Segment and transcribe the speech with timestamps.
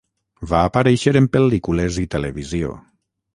[0.53, 2.73] Va aparèixer en pel·lícules i televisió.